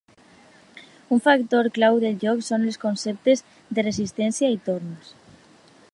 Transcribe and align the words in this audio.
Un 1.15 1.19
factor 1.27 1.65
clau 1.75 1.95
del 2.05 2.17
joc 2.25 2.41
són 2.49 2.65
els 2.71 2.81
conceptes 2.87 3.45
de 3.79 3.87
"resistència" 3.89 4.53
i 4.59 4.59
"torns". 4.71 5.17